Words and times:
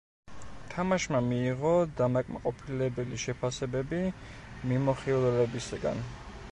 თამაშმა 0.69 1.19
მიიღო 1.25 1.73
დამაკმაყოფილებელი 1.99 3.21
შეფასებები 3.27 4.01
მიმოხილველებისგან. 4.73 6.05